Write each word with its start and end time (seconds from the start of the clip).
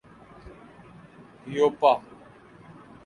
ہیوپا 1.45 1.91